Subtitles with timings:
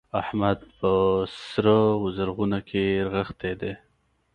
[0.21, 0.91] احمد په
[1.49, 3.73] سره و زرغونه کې رغښتی دی.